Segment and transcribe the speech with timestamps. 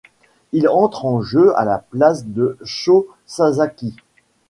[0.51, 3.93] Il entre en jeu à la place de Sho Sasaki.